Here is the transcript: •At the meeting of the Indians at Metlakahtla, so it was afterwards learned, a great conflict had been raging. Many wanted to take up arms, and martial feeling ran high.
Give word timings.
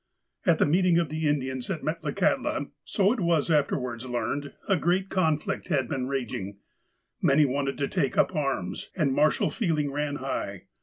•At 0.51 0.57
the 0.57 0.65
meeting 0.65 0.97
of 0.97 1.09
the 1.09 1.27
Indians 1.27 1.69
at 1.69 1.83
Metlakahtla, 1.83 2.71
so 2.83 3.13
it 3.13 3.19
was 3.19 3.51
afterwards 3.51 4.03
learned, 4.03 4.51
a 4.67 4.75
great 4.75 5.09
conflict 5.09 5.67
had 5.67 5.87
been 5.87 6.07
raging. 6.07 6.57
Many 7.21 7.45
wanted 7.45 7.77
to 7.77 7.87
take 7.87 8.17
up 8.17 8.35
arms, 8.35 8.89
and 8.95 9.13
martial 9.13 9.51
feeling 9.51 9.91
ran 9.91 10.15
high. 10.15 10.63